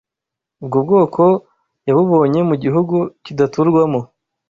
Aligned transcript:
Ubwo 0.61 0.77
bwoko 0.85 1.23
yabubonye 1.87 2.39
mu 2.49 2.55
gihugu 2.63 2.95
kidaturwamo 3.23 4.01